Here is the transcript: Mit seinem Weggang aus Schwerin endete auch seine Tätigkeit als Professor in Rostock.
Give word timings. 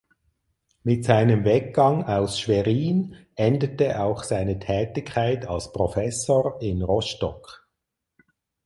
Mit 0.81 1.05
seinem 1.05 1.45
Weggang 1.45 2.03
aus 2.05 2.39
Schwerin 2.39 3.15
endete 3.35 4.01
auch 4.01 4.23
seine 4.23 4.57
Tätigkeit 4.57 5.47
als 5.47 5.71
Professor 5.73 6.59
in 6.59 6.81
Rostock. 6.81 7.67